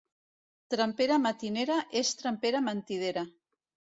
[0.73, 3.27] Trempera matinera és trempera mentidera.